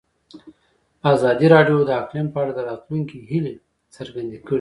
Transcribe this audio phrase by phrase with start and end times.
[1.13, 3.53] ازادي راډیو د اقلیم په اړه د راتلونکي هیلې
[3.95, 4.49] څرګندې کړې.